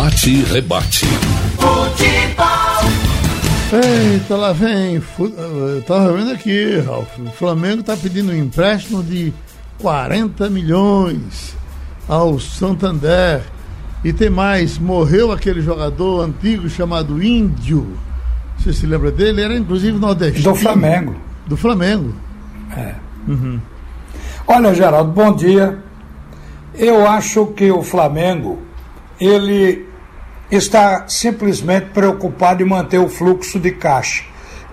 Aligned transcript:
Bate 0.00 0.30
e 0.30 0.42
rebate. 0.44 1.04
Futebol. 1.58 2.46
Eita, 3.70 4.34
lá 4.34 4.50
vem. 4.50 4.94
Eu 5.18 5.82
tava 5.82 6.14
vendo 6.14 6.32
aqui, 6.32 6.78
Ralf. 6.78 7.18
O 7.18 7.30
Flamengo 7.32 7.80
está 7.80 7.94
pedindo 7.98 8.32
um 8.32 8.34
empréstimo 8.34 9.02
de 9.02 9.30
40 9.78 10.48
milhões 10.48 11.54
ao 12.08 12.40
Santander. 12.40 13.42
E 14.02 14.10
tem 14.10 14.30
mais, 14.30 14.78
morreu 14.78 15.32
aquele 15.32 15.60
jogador 15.60 16.22
antigo 16.22 16.66
chamado 16.70 17.22
Índio. 17.22 17.86
Você 18.56 18.72
se 18.72 18.86
lembra 18.86 19.10
dele? 19.10 19.42
Era 19.42 19.54
inclusive 19.54 19.98
nordestino. 19.98 20.54
Do 20.54 20.58
Flamengo. 20.58 21.14
Do 21.46 21.56
Flamengo. 21.58 22.14
É. 22.74 22.94
Uhum. 23.28 23.60
Olha, 24.46 24.72
Geraldo, 24.72 25.12
bom 25.12 25.36
dia. 25.36 25.78
Eu 26.74 27.06
acho 27.06 27.48
que 27.48 27.70
o 27.70 27.82
Flamengo, 27.82 28.60
ele 29.20 29.89
está 30.50 31.08
simplesmente 31.08 31.90
preocupado 31.90 32.62
em 32.62 32.66
manter 32.66 32.98
o 32.98 33.08
fluxo 33.08 33.58
de 33.58 33.70
caixa. 33.70 34.24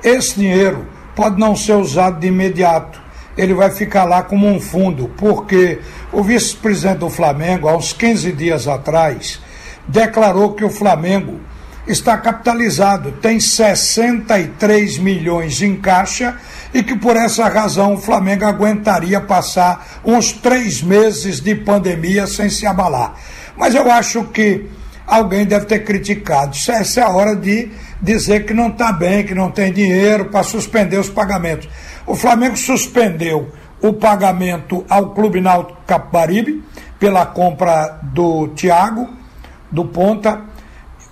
Esse 0.03 0.39
dinheiro 0.39 0.87
pode 1.15 1.39
não 1.39 1.55
ser 1.55 1.73
usado 1.73 2.19
de 2.19 2.27
imediato. 2.27 3.01
Ele 3.37 3.53
vai 3.53 3.69
ficar 3.69 4.03
lá 4.03 4.23
como 4.23 4.47
um 4.47 4.59
fundo, 4.59 5.11
porque 5.17 5.79
o 6.11 6.23
vice-presidente 6.23 6.99
do 6.99 7.09
Flamengo, 7.09 7.67
há 7.67 7.77
uns 7.77 7.93
15 7.93 8.31
dias 8.31 8.67
atrás, 8.67 9.39
declarou 9.87 10.53
que 10.53 10.65
o 10.65 10.69
Flamengo 10.69 11.39
está 11.87 12.17
capitalizado, 12.17 13.13
tem 13.13 13.39
63 13.39 14.97
milhões 14.97 15.61
em 15.61 15.75
caixa 15.75 16.35
e 16.73 16.83
que 16.83 16.97
por 16.97 17.15
essa 17.15 17.47
razão 17.47 17.93
o 17.93 17.97
Flamengo 17.97 18.45
aguentaria 18.45 19.21
passar 19.21 20.01
uns 20.03 20.33
três 20.33 20.81
meses 20.81 21.39
de 21.39 21.55
pandemia 21.55 22.27
sem 22.27 22.49
se 22.49 22.65
abalar. 22.65 23.15
Mas 23.55 23.73
eu 23.73 23.89
acho 23.89 24.25
que 24.25 24.65
alguém 25.07 25.45
deve 25.45 25.65
ter 25.65 25.79
criticado. 25.85 26.55
Essa 26.69 26.99
é 26.99 27.03
a 27.03 27.09
hora 27.09 27.35
de 27.35 27.71
dizer 28.01 28.45
que 28.45 28.53
não 28.53 28.67
está 28.67 28.91
bem, 28.91 29.25
que 29.25 29.33
não 29.33 29.49
tem 29.49 29.71
dinheiro 29.71 30.25
para 30.25 30.43
suspender 30.43 30.97
os 30.97 31.09
pagamentos. 31.09 31.69
O 32.05 32.13
Flamengo 32.13 32.57
suspendeu 32.57 33.49
o 33.81 33.93
pagamento 33.93 34.85
ao 34.89 35.11
Clube 35.11 35.39
Náutico 35.39 35.79
Capibaribe 35.87 36.63
pela 36.99 37.25
compra 37.25 37.99
do 38.03 38.49
Thiago, 38.49 39.09
do 39.71 39.85
Ponta. 39.85 40.41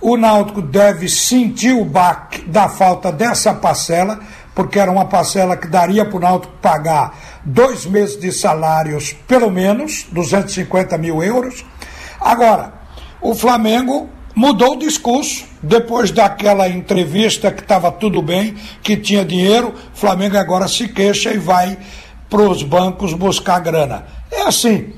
O 0.00 0.16
Náutico 0.16 0.60
deve 0.60 1.08
sentir 1.08 1.72
o 1.72 1.84
baque 1.84 2.42
da 2.42 2.68
falta 2.68 3.10
dessa 3.10 3.54
parcela, 3.54 4.20
porque 4.54 4.78
era 4.78 4.90
uma 4.90 5.06
parcela 5.06 5.56
que 5.56 5.68
daria 5.68 6.04
para 6.04 6.16
o 6.16 6.20
Náutico 6.20 6.52
pagar 6.60 7.14
dois 7.44 7.86
meses 7.86 8.18
de 8.18 8.30
salários, 8.32 9.12
pelo 9.26 9.50
menos, 9.50 10.06
250 10.12 10.98
mil 10.98 11.22
euros. 11.22 11.64
Agora, 12.20 12.85
o 13.20 13.34
Flamengo 13.34 14.08
mudou 14.34 14.74
o 14.74 14.78
discurso. 14.78 15.44
Depois 15.62 16.10
daquela 16.10 16.68
entrevista 16.68 17.50
que 17.50 17.62
estava 17.62 17.90
tudo 17.90 18.22
bem, 18.22 18.54
que 18.82 18.96
tinha 18.96 19.24
dinheiro, 19.24 19.74
o 19.94 19.98
Flamengo 19.98 20.36
agora 20.36 20.68
se 20.68 20.86
queixa 20.88 21.32
e 21.32 21.38
vai 21.38 21.76
para 22.28 22.42
os 22.42 22.62
bancos 22.62 23.14
buscar 23.14 23.60
grana. 23.60 24.06
É 24.30 24.42
assim. 24.42 24.92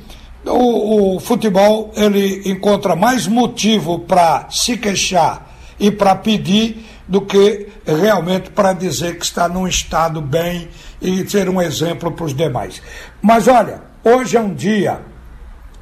O, 0.44 1.16
o 1.16 1.20
futebol 1.20 1.92
ele 1.94 2.42
encontra 2.50 2.97
mais 2.97 3.27
motivo 3.27 4.00
para 4.00 4.47
se 4.50 4.77
queixar 4.77 5.47
e 5.78 5.91
para 5.91 6.14
pedir 6.14 6.84
do 7.06 7.22
que 7.22 7.69
realmente 7.86 8.50
para 8.50 8.72
dizer 8.72 9.19
que 9.19 9.25
está 9.25 9.48
num 9.48 9.66
estado 9.66 10.20
bem 10.20 10.69
e 11.00 11.28
ser 11.28 11.48
um 11.48 11.60
exemplo 11.60 12.12
para 12.12 12.25
os 12.25 12.34
demais. 12.34 12.82
Mas 13.22 13.48
olha, 13.48 13.82
hoje 14.05 14.36
é 14.36 14.41
um 14.41 14.55
dia 14.55 15.00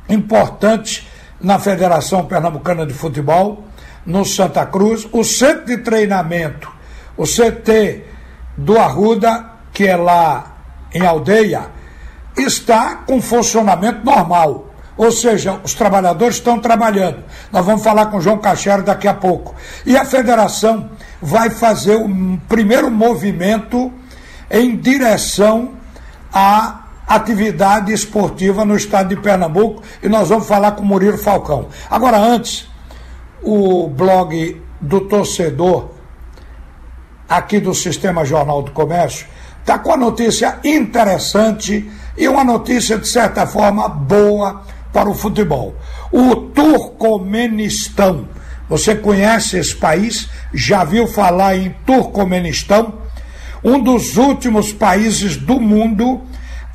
importante 0.08 1.06
na 1.40 1.58
Federação 1.58 2.24
Pernambucana 2.24 2.86
de 2.86 2.94
Futebol, 2.94 3.64
no 4.04 4.24
Santa 4.24 4.64
Cruz, 4.66 5.06
o 5.12 5.24
centro 5.24 5.66
de 5.66 5.78
treinamento, 5.78 6.70
o 7.16 7.24
CT 7.24 8.04
do 8.56 8.78
Arruda, 8.78 9.44
que 9.72 9.86
é 9.86 9.96
lá 9.96 10.56
em 10.94 11.04
aldeia, 11.04 11.68
está 12.36 12.96
com 13.06 13.20
funcionamento 13.20 14.04
normal. 14.04 14.70
Ou 14.96 15.12
seja, 15.12 15.60
os 15.62 15.74
trabalhadores 15.74 16.36
estão 16.36 16.58
trabalhando. 16.58 17.22
Nós 17.52 17.66
vamos 17.66 17.82
falar 17.82 18.06
com 18.06 18.16
o 18.16 18.20
João 18.20 18.38
Cachero 18.38 18.82
daqui 18.82 19.06
a 19.06 19.12
pouco. 19.12 19.54
E 19.84 19.94
a 19.94 20.06
federação 20.06 20.90
vai 21.20 21.50
fazer 21.50 21.96
o 21.96 22.08
primeiro 22.48 22.90
movimento 22.90 23.92
em 24.50 24.74
direção 24.76 25.72
a 26.32 26.85
atividade 27.06 27.92
esportiva 27.92 28.64
no 28.64 28.76
estado 28.76 29.10
de 29.10 29.16
Pernambuco 29.16 29.82
e 30.02 30.08
nós 30.08 30.28
vamos 30.28 30.46
falar 30.46 30.72
com 30.72 30.84
Murilo 30.84 31.18
Falcão. 31.18 31.68
Agora, 31.90 32.18
antes, 32.18 32.68
o 33.42 33.88
blog 33.88 34.60
do 34.80 35.02
torcedor 35.02 35.90
aqui 37.28 37.60
do 37.60 37.74
Sistema 37.74 38.24
Jornal 38.24 38.62
do 38.62 38.72
Comércio 38.72 39.26
está 39.60 39.78
com 39.78 39.92
a 39.92 39.96
notícia 39.96 40.58
interessante 40.64 41.90
e 42.16 42.26
uma 42.28 42.44
notícia, 42.44 42.98
de 42.98 43.06
certa 43.08 43.46
forma, 43.46 43.88
boa 43.88 44.62
para 44.92 45.08
o 45.08 45.14
futebol. 45.14 45.74
O 46.10 46.34
Turcomenistão. 46.36 48.28
Você 48.68 48.96
conhece 48.96 49.58
esse 49.58 49.76
país? 49.76 50.28
Já 50.52 50.82
viu 50.82 51.06
falar 51.06 51.56
em 51.56 51.74
Turcomenistão? 51.84 52.94
Um 53.62 53.80
dos 53.80 54.16
últimos 54.16 54.72
países 54.72 55.36
do 55.36 55.60
mundo 55.60 56.22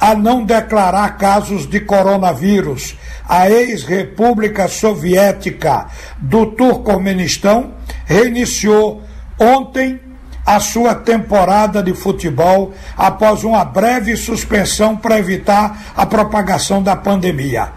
a 0.02 0.16
não 0.16 0.44
declarar 0.44 1.16
casos 1.16 1.68
de 1.68 1.80
coronavírus. 1.80 2.98
A 3.30 3.48
ex-república 3.48 4.68
soviética 4.68 5.86
do 6.18 6.48
Turcomenistão 6.48 7.76
reiniciou 8.06 9.04
ontem 9.40 10.00
a 10.44 10.60
sua 10.60 10.96
temporada 10.96 11.84
de 11.84 11.94
futebol 11.94 12.74
após 12.98 13.44
uma 13.44 13.64
breve 13.64 14.18
suspensão 14.18 14.98
para 14.98 15.20
evitar 15.20 15.94
a 15.96 16.04
propagação 16.04 16.82
da 16.82 16.96
pandemia. 16.96 17.70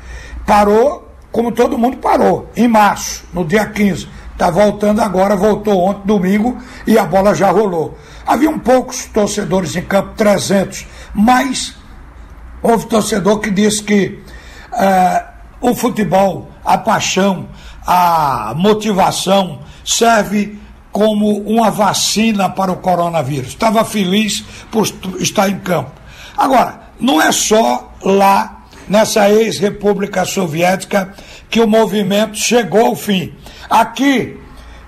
Parou, 0.47 1.13
como 1.31 1.53
todo 1.53 1.77
mundo 1.77 1.99
parou, 1.99 2.51
em 2.57 2.67
março, 2.67 3.25
no 3.35 3.45
dia 3.45 3.67
15. 3.67 4.09
Está 4.33 4.51
voltando 4.51 5.01
agora, 5.01 5.37
voltou 5.37 5.79
ontem, 5.79 6.07
domingo, 6.07 6.57
e 6.87 6.99
a 6.99 7.05
bola 7.05 7.35
já 7.35 7.51
rolou. 7.51 7.97
Haviam 8.27 8.59
poucos 8.59 9.05
torcedores 9.05 9.77
em 9.77 9.83
campo, 9.83 10.15
300, 10.17 10.87
mas 11.15 11.84
Houve 12.67 12.87
torcedor 12.87 13.41
que 13.41 13.51
disse 13.51 13.83
que 13.83 14.19
uh, 14.73 15.25
o 15.61 15.75
futebol, 15.75 16.49
a 16.65 16.79
paixão, 16.79 17.47
a 17.87 18.55
motivação 18.57 19.59
serve 19.85 20.59
como 20.91 21.41
uma 21.43 21.71
vacina 21.71 22.49
para 22.49 22.73
o 22.73 22.77
coronavírus. 22.77 23.49
Estava 23.49 23.85
feliz 23.85 24.43
por 24.71 24.87
estar 25.21 25.51
em 25.51 25.59
campo. 25.59 25.91
Agora, 26.39 26.81
não 26.99 27.21
é 27.21 27.31
só 27.33 27.93
lá 28.03 28.65
nessa 28.89 29.29
ex-república 29.29 30.25
soviética 30.25 31.13
que 31.51 31.61
o 31.61 31.69
movimento 31.69 32.39
chegou 32.39 32.87
ao 32.87 32.97
fim. 32.97 33.35
Aqui 33.69 34.41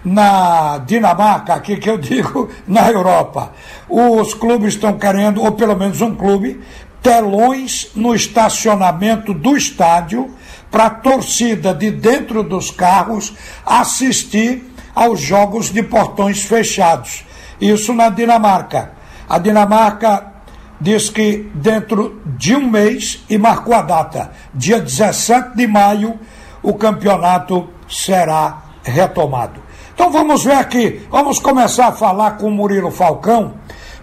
na 0.06 0.78
Dinamarca, 0.78 1.54
aqui 1.54 1.76
que 1.76 1.90
eu 1.90 1.98
digo 1.98 2.48
na 2.66 2.88
Europa, 2.90 3.52
os 3.88 4.32
clubes 4.34 4.74
estão 4.74 4.96
querendo, 4.96 5.42
ou 5.42 5.52
pelo 5.52 5.74
menos 5.76 6.00
um 6.00 6.14
clube, 6.14 6.60
telões 7.02 7.90
no 7.94 8.14
estacionamento 8.14 9.32
do 9.32 9.56
estádio 9.56 10.34
para 10.70 10.86
a 10.86 10.90
torcida 10.90 11.72
de 11.72 11.90
dentro 11.90 12.42
dos 12.42 12.70
carros 12.70 13.32
assistir 13.64 14.64
aos 14.94 15.20
jogos 15.20 15.70
de 15.70 15.82
portões 15.82 16.42
fechados. 16.42 17.24
Isso 17.60 17.94
na 17.94 18.08
Dinamarca. 18.08 18.92
A 19.28 19.38
Dinamarca 19.38 20.32
diz 20.80 21.08
que 21.08 21.50
dentro 21.54 22.20
de 22.26 22.54
um 22.54 22.70
mês, 22.70 23.24
e 23.28 23.38
marcou 23.38 23.74
a 23.74 23.82
data, 23.82 24.32
dia 24.52 24.80
17 24.80 25.56
de 25.56 25.66
maio, 25.66 26.18
o 26.62 26.74
campeonato 26.74 27.68
será 27.88 28.62
retomado. 28.82 29.62
Então 29.94 30.10
vamos 30.10 30.44
ver 30.44 30.56
aqui, 30.56 31.06
vamos 31.10 31.38
começar 31.38 31.88
a 31.88 31.92
falar 31.92 32.32
com 32.32 32.48
o 32.48 32.50
Murilo 32.50 32.90
Falcão 32.90 33.54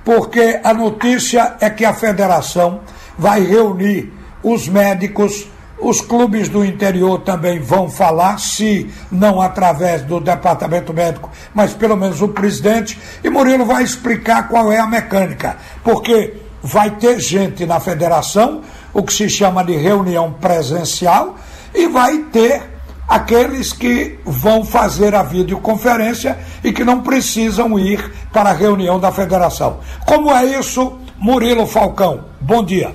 porque 0.04 0.60
a 0.64 0.74
notícia 0.74 1.56
é 1.60 1.70
que 1.70 1.86
a 1.86 1.94
federação 1.94 2.82
vai 3.18 3.42
reunir 3.42 4.12
os 4.42 4.68
médicos, 4.68 5.48
os 5.80 6.02
clubes 6.02 6.50
do 6.50 6.64
interior 6.64 7.20
também 7.20 7.60
vão 7.60 7.90
falar, 7.90 8.40
se 8.40 8.90
não 9.12 9.42
através 9.42 10.02
do 10.02 10.20
departamento 10.20 10.94
médico, 10.94 11.30
mas 11.54 11.74
pelo 11.74 11.96
menos 11.96 12.22
o 12.22 12.28
presidente, 12.28 13.00
e 13.24 13.30
Murilo 13.30 13.66
vai 13.66 13.84
explicar 13.84 14.48
qual 14.48 14.72
é 14.72 14.80
a 14.80 14.88
mecânica, 14.88 15.58
porque 15.84 16.36
vai 16.62 16.92
ter 16.92 17.20
gente 17.20 17.66
na 17.66 17.80
federação, 17.80 18.62
o 18.94 19.04
que 19.04 19.14
se 19.14 19.30
chama 19.30 19.64
de 19.64 19.76
reunião 19.76 20.32
presencial, 20.34 21.36
e 21.74 21.88
vai 21.88 22.20
ter 22.32 22.73
aqueles 23.14 23.72
que 23.72 24.20
vão 24.26 24.66
fazer 24.66 25.14
a 25.14 25.22
videoconferência 25.22 26.36
e 26.64 26.74
que 26.74 26.84
não 26.84 27.04
precisam 27.04 27.78
ir 27.78 28.12
para 28.32 28.50
a 28.50 28.54
reunião 28.54 29.00
da 29.00 29.12
federação. 29.12 29.82
Como 30.04 30.32
é 30.32 30.44
isso, 30.46 31.00
Murilo 31.20 31.68
Falcão? 31.68 32.26
Bom 32.42 32.64
dia. 32.64 32.92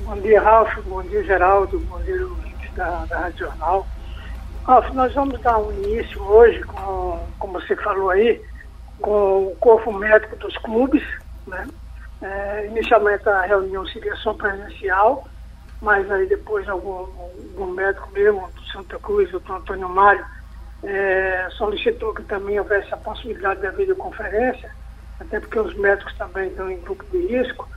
Bom 0.00 0.20
dia, 0.20 0.38
Ralf. 0.38 0.68
Bom 0.86 1.02
dia, 1.04 1.24
Geraldo. 1.24 1.80
Bom 1.80 1.98
dia, 2.02 2.26
da, 2.76 3.06
da 3.06 3.20
Rádio 3.20 3.46
Jornal. 3.46 3.86
Ralf, 4.66 4.90
nós 4.90 5.14
vamos 5.14 5.40
dar 5.40 5.56
um 5.56 5.72
início 5.82 6.22
hoje, 6.22 6.62
com, 6.64 7.18
como 7.38 7.54
você 7.54 7.74
falou 7.76 8.10
aí, 8.10 8.38
com 9.00 9.46
o 9.46 9.56
corpo 9.58 9.92
médico 9.94 10.36
dos 10.36 10.54
clubes. 10.58 11.02
Né? 11.46 11.66
É, 12.20 12.66
inicialmente 12.66 13.26
a 13.26 13.46
reunião 13.46 13.86
seria 13.86 14.14
só 14.16 14.34
presencial, 14.34 15.24
mas 15.82 16.08
aí 16.10 16.26
depois 16.26 16.66
algum, 16.68 16.92
algum 16.92 17.66
médico 17.66 18.08
mesmo, 18.12 18.48
do 18.54 18.62
Santa 18.66 18.98
Cruz, 19.00 19.32
o 19.34 19.42
Antônio 19.52 19.88
Mário, 19.88 20.24
é, 20.84 21.48
solicitou 21.58 22.14
que 22.14 22.22
também 22.22 22.58
houvesse 22.58 22.92
a 22.94 22.96
possibilidade 22.96 23.60
da 23.60 23.70
videoconferência, 23.70 24.70
até 25.20 25.40
porque 25.40 25.58
os 25.58 25.74
médicos 25.74 26.14
também 26.14 26.48
estão 26.48 26.70
em 26.70 26.80
grupo 26.80 27.04
de 27.10 27.26
risco, 27.26 27.68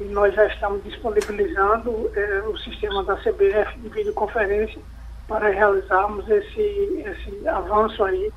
e 0.00 0.04
nós 0.04 0.34
já 0.34 0.46
estamos 0.46 0.82
disponibilizando 0.82 2.10
é, 2.16 2.42
o 2.48 2.56
sistema 2.56 3.04
da 3.04 3.16
CBF 3.16 3.78
de 3.78 3.88
videoconferência 3.90 4.80
para 5.28 5.50
realizarmos 5.50 6.28
esse, 6.28 7.04
esse 7.06 7.46
avanço 7.46 8.02
aí 8.02 8.32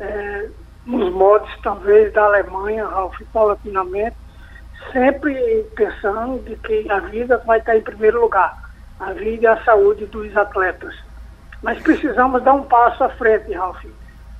é, 0.00 0.48
nos 0.86 1.12
modos, 1.12 1.50
talvez, 1.62 2.12
da 2.14 2.24
Alemanha, 2.24 2.86
Ralf, 2.86 3.20
paulatinamente, 3.32 4.16
sempre 4.92 5.34
pensando 5.76 6.42
de 6.44 6.56
que 6.56 6.90
a 6.90 7.00
vida 7.00 7.38
vai 7.46 7.58
estar 7.58 7.76
em 7.76 7.82
primeiro 7.82 8.20
lugar, 8.20 8.56
a 9.00 9.12
vida 9.12 9.44
e 9.44 9.46
a 9.46 9.64
saúde 9.64 10.06
dos 10.06 10.36
atletas. 10.36 10.94
Mas 11.62 11.82
precisamos 11.82 12.42
dar 12.42 12.54
um 12.54 12.64
passo 12.64 13.04
à 13.04 13.08
frente, 13.10 13.52
Ralf. 13.52 13.82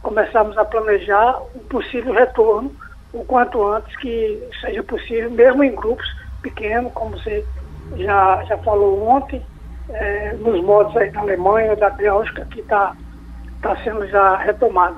Começarmos 0.03 0.57
a 0.59 0.65
planejar 0.65 1.41
um 1.55 1.61
possível 1.61 2.13
retorno 2.13 2.75
o 3.13 3.25
quanto 3.25 3.65
antes 3.65 3.97
que 3.97 4.43
seja 4.61 4.83
possível, 4.83 5.31
mesmo 5.31 5.63
em 5.63 5.75
grupos 5.75 6.07
pequenos, 6.43 6.93
como 6.93 7.13
você 7.13 7.45
já, 7.97 8.43
já 8.45 8.59
falou 8.59 9.09
ontem, 9.09 9.41
é, 9.89 10.33
nos 10.35 10.63
modos 10.63 10.97
aí 10.97 11.11
da 11.11 11.21
Alemanha, 11.21 11.77
da 11.77 11.91
Bélgica, 11.91 12.45
que 12.47 12.61
está 12.61 12.95
tá 13.63 13.77
sendo 13.85 14.07
já 14.09 14.37
retomado. 14.37 14.97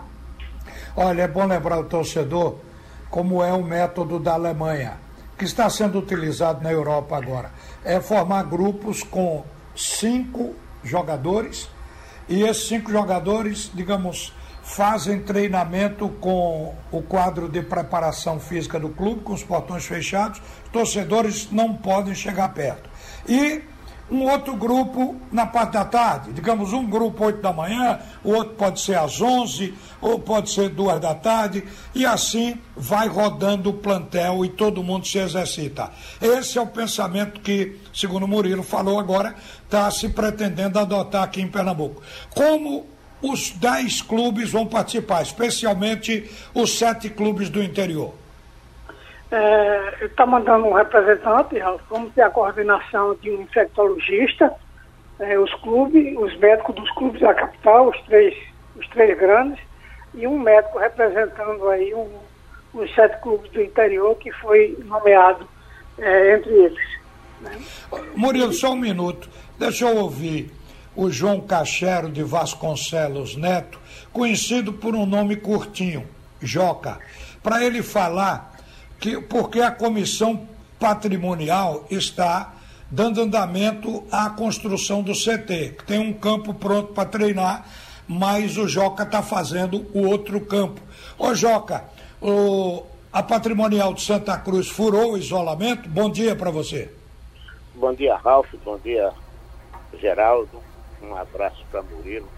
Olha, 0.96 1.22
é 1.22 1.28
bom 1.28 1.46
lembrar 1.46 1.78
o 1.78 1.84
torcedor 1.84 2.56
como 3.10 3.42
é 3.42 3.52
o 3.52 3.62
método 3.62 4.18
da 4.18 4.32
Alemanha, 4.32 4.94
que 5.36 5.44
está 5.44 5.68
sendo 5.68 5.98
utilizado 5.98 6.62
na 6.62 6.72
Europa 6.72 7.16
agora. 7.16 7.50
É 7.84 8.00
formar 8.00 8.44
grupos 8.44 9.02
com 9.02 9.44
cinco 9.74 10.54
jogadores 10.82 11.68
e 12.28 12.42
esses 12.42 12.68
cinco 12.68 12.90
jogadores, 12.90 13.70
digamos, 13.72 14.32
fazem 14.62 15.20
treinamento 15.20 16.08
com 16.20 16.74
o 16.90 17.00
quadro 17.00 17.48
de 17.48 17.62
preparação 17.62 18.40
física 18.40 18.80
do 18.80 18.88
clube, 18.88 19.22
com 19.22 19.32
os 19.32 19.44
portões 19.44 19.86
fechados, 19.86 20.42
torcedores 20.72 21.50
não 21.52 21.74
podem 21.74 22.14
chegar 22.14 22.48
perto. 22.52 22.90
E 23.28 23.62
um 24.10 24.22
outro 24.22 24.54
grupo 24.54 25.16
na 25.32 25.46
parte 25.46 25.72
da 25.72 25.84
tarde, 25.84 26.32
digamos 26.32 26.72
um 26.72 26.88
grupo 26.88 27.24
8 27.24 27.40
da 27.40 27.52
manhã, 27.52 27.98
o 28.22 28.32
outro 28.32 28.54
pode 28.54 28.80
ser 28.80 28.96
às 28.96 29.20
11, 29.20 29.74
ou 30.00 30.18
pode 30.18 30.50
ser 30.50 30.68
duas 30.68 31.00
da 31.00 31.14
tarde, 31.14 31.64
e 31.94 32.06
assim 32.06 32.56
vai 32.76 33.08
rodando 33.08 33.70
o 33.70 33.74
plantel 33.74 34.44
e 34.44 34.48
todo 34.48 34.82
mundo 34.82 35.06
se 35.06 35.18
exercita. 35.18 35.90
Esse 36.20 36.58
é 36.58 36.60
o 36.62 36.66
pensamento 36.66 37.40
que, 37.40 37.76
segundo 37.92 38.24
o 38.24 38.28
Murilo 38.28 38.62
falou 38.62 38.98
agora, 38.98 39.34
está 39.64 39.90
se 39.90 40.08
pretendendo 40.08 40.78
adotar 40.78 41.24
aqui 41.24 41.40
em 41.40 41.48
Pernambuco. 41.48 42.00
Como 42.30 42.86
os 43.20 43.50
10 43.50 44.02
clubes 44.02 44.50
vão 44.50 44.66
participar, 44.66 45.22
especialmente 45.22 46.30
os 46.54 46.78
sete 46.78 47.08
clubes 47.10 47.48
do 47.48 47.62
interior? 47.62 48.14
É, 49.38 50.06
está 50.06 50.24
mandando 50.24 50.64
um 50.64 50.72
representante, 50.72 51.56
vamos 51.90 52.10
ter 52.14 52.22
a 52.22 52.30
coordenação 52.30 53.14
de 53.16 53.30
um 53.30 53.42
infectologista, 53.42 54.50
é, 55.20 55.38
os 55.38 55.52
clubes, 55.56 56.16
os 56.16 56.34
médicos 56.38 56.74
dos 56.74 56.90
clubes 56.92 57.20
da 57.20 57.34
capital, 57.34 57.90
os 57.90 58.00
três, 58.06 58.34
os 58.74 58.88
três 58.88 59.18
grandes, 59.18 59.62
e 60.14 60.26
um 60.26 60.38
médico 60.38 60.78
representando 60.78 61.68
aí 61.68 61.94
um, 61.94 62.08
os 62.72 62.94
sete 62.94 63.20
clubes 63.20 63.50
do 63.52 63.60
interior 63.60 64.16
que 64.16 64.32
foi 64.32 64.74
nomeado 64.86 65.46
é, 65.98 66.34
entre 66.34 66.52
eles. 66.54 66.88
Né? 67.42 67.58
Murilo, 68.14 68.54
só 68.54 68.72
um 68.72 68.76
minuto. 68.76 69.28
Deixa 69.58 69.84
eu 69.84 69.98
ouvir 69.98 70.50
o 70.94 71.10
João 71.10 71.42
Cachero 71.42 72.08
de 72.08 72.22
Vasconcelos 72.22 73.36
Neto, 73.36 73.78
conhecido 74.14 74.72
por 74.72 74.94
um 74.94 75.04
nome 75.04 75.36
curtinho, 75.36 76.08
Joca, 76.40 76.98
para 77.42 77.62
ele 77.62 77.82
falar 77.82 78.55
que, 78.98 79.20
porque 79.20 79.60
a 79.60 79.70
comissão 79.70 80.48
patrimonial 80.78 81.86
está 81.90 82.54
dando 82.90 83.20
andamento 83.20 84.04
à 84.10 84.30
construção 84.30 85.02
do 85.02 85.12
CT, 85.12 85.76
que 85.78 85.84
tem 85.84 85.98
um 85.98 86.12
campo 86.12 86.54
pronto 86.54 86.92
para 86.92 87.08
treinar, 87.08 87.66
mas 88.06 88.56
o 88.56 88.68
Joca 88.68 89.02
está 89.02 89.22
fazendo 89.22 89.86
o 89.92 90.06
outro 90.06 90.40
campo. 90.40 90.80
Ô 91.18 91.34
Joca, 91.34 91.84
o, 92.20 92.84
a 93.12 93.22
patrimonial 93.22 93.92
de 93.92 94.02
Santa 94.02 94.38
Cruz 94.38 94.68
furou 94.68 95.14
o 95.14 95.18
isolamento? 95.18 95.88
Bom 95.88 96.10
dia 96.10 96.36
para 96.36 96.50
você. 96.50 96.92
Bom 97.74 97.92
dia, 97.92 98.16
Ralf. 98.16 98.48
Bom 98.64 98.78
dia, 98.78 99.12
Geraldo. 100.00 100.62
Um 101.02 101.14
abraço 101.14 101.62
para 101.70 101.82
Murilo, 101.82 102.28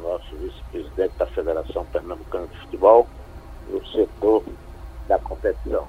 nosso 0.00 0.34
vice-presidente 0.36 1.12
da 1.18 1.26
Federação 1.26 1.84
Pernambucana 1.86 2.46
de 2.46 2.58
Futebol, 2.60 3.06
e 3.68 3.74
o 3.74 3.86
setor 3.88 4.44
da 5.08 5.18
competição. 5.18 5.88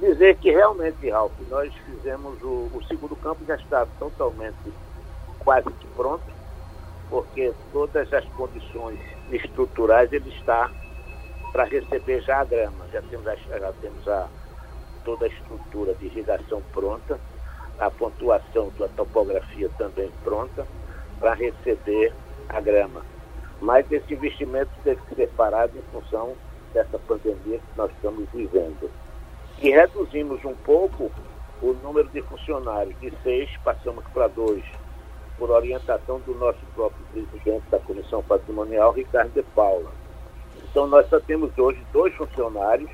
Dizer 0.00 0.36
que 0.36 0.50
realmente, 0.50 1.10
Ralf, 1.10 1.32
nós 1.48 1.72
fizemos 1.74 2.40
o, 2.42 2.70
o 2.72 2.84
segundo 2.86 3.16
campo 3.16 3.44
já 3.44 3.56
está 3.56 3.86
totalmente 3.98 4.72
quase 5.40 5.68
que 5.72 5.86
pronto, 5.88 6.22
porque 7.10 7.52
todas 7.72 8.12
as 8.12 8.24
condições 8.30 9.00
estruturais 9.30 10.12
ele 10.12 10.28
está 10.30 10.70
para 11.52 11.64
receber 11.64 12.20
já 12.20 12.40
a 12.40 12.44
grama. 12.44 12.86
Já 12.92 13.02
temos, 13.02 13.26
a, 13.26 13.34
já 13.34 13.72
temos 13.80 14.08
a, 14.08 14.28
toda 15.04 15.24
a 15.24 15.28
estrutura 15.28 15.94
de 15.94 16.06
irrigação 16.06 16.62
pronta, 16.72 17.18
a 17.78 17.90
pontuação 17.90 18.70
da 18.78 18.88
topografia 18.88 19.68
também 19.78 20.10
pronta 20.22 20.66
para 21.18 21.34
receber 21.34 22.12
a 22.48 22.60
grama. 22.60 23.02
Mas 23.60 23.90
esse 23.90 24.14
investimento 24.14 24.70
teve 24.84 25.00
que 25.02 25.14
ser 25.14 25.28
parado 25.30 25.76
em 25.76 25.82
função 25.90 26.36
dessa 26.72 26.98
pandemia 26.98 27.58
que 27.58 27.76
nós 27.76 27.90
estamos 27.92 28.28
vivendo. 28.32 28.90
E 29.60 29.70
reduzimos 29.70 30.44
um 30.44 30.54
pouco 30.54 31.10
o 31.60 31.72
número 31.82 32.08
de 32.08 32.22
funcionários, 32.22 32.98
de 33.00 33.12
seis 33.22 33.50
passamos 33.64 34.04
para 34.14 34.28
dois, 34.28 34.62
por 35.36 35.50
orientação 35.50 36.20
do 36.20 36.34
nosso 36.34 36.60
próprio 36.74 37.04
presidente 37.12 37.64
da 37.70 37.78
Comissão 37.78 38.22
Patrimonial, 38.22 38.92
Ricardo 38.92 39.32
de 39.32 39.42
Paula. 39.42 39.90
Então 40.70 40.86
nós 40.86 41.08
só 41.08 41.18
temos 41.20 41.56
hoje 41.58 41.80
dois 41.92 42.14
funcionários, 42.14 42.90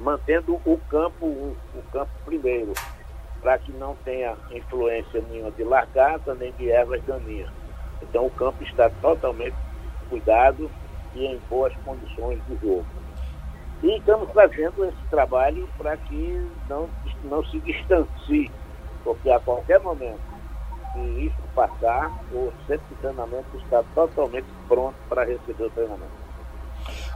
mantendo 0.00 0.54
o 0.64 0.80
campo, 0.88 1.26
o, 1.26 1.56
o 1.74 1.82
campo 1.92 2.10
primeiro, 2.24 2.72
para 3.40 3.58
que 3.58 3.72
não 3.72 3.94
tenha 4.04 4.36
influência 4.50 5.22
nenhuma 5.30 5.50
de 5.52 5.62
largada 5.62 6.34
nem 6.34 6.52
de 6.52 6.70
ervas 6.70 7.02
daninhas. 7.04 7.50
Então 8.02 8.26
o 8.26 8.30
campo 8.30 8.62
está 8.64 8.90
totalmente 9.00 9.56
cuidado 10.08 10.70
e 11.14 11.26
em 11.26 11.38
boas 11.48 11.72
condições 11.84 12.40
de 12.46 12.56
jogo. 12.56 12.86
E 13.82 13.96
estamos 13.96 14.30
fazendo 14.32 14.84
esse 14.84 15.08
trabalho 15.08 15.68
para 15.78 15.96
que 15.96 16.48
não, 16.68 16.88
não 17.24 17.44
se 17.44 17.60
distancie, 17.60 18.50
porque 19.04 19.30
a 19.30 19.38
qualquer 19.38 19.80
momento 19.80 20.18
que 20.92 21.00
isso 21.26 21.36
passar, 21.54 22.10
o 22.32 22.52
centro 22.66 22.84
de 22.88 22.94
treinamento 22.96 23.56
está 23.62 23.82
totalmente 23.94 24.46
pronto 24.66 24.96
para 25.08 25.24
receber 25.24 25.64
o 25.64 25.70
treinamento. 25.70 26.28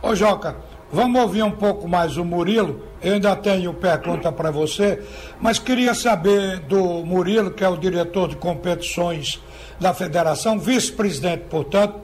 Ô 0.02 0.14
Joca, 0.14 0.57
vamos 0.92 1.21
ouvir 1.21 1.42
um 1.42 1.50
pouco 1.50 1.88
mais 1.88 2.16
o 2.16 2.25
Murilo. 2.25 2.83
Eu 3.00 3.14
ainda 3.14 3.35
tenho 3.35 3.75
pergunta 3.75 4.31
para 4.31 4.50
você, 4.50 5.02
mas 5.40 5.59
queria 5.59 5.95
saber 5.95 6.61
do 6.61 7.04
Murilo, 7.04 7.50
que 7.50 7.64
é 7.64 7.69
o 7.69 7.76
diretor 7.76 8.28
de 8.28 8.37
competições 8.37 9.42
da 9.81 9.92
federação, 9.92 10.59
vice-presidente, 10.59 11.45
portanto. 11.49 12.00